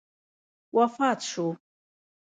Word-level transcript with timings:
وفات 0.75 1.19
شو. 1.29 1.47